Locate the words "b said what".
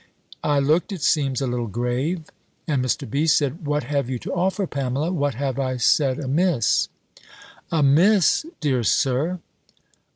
3.07-3.83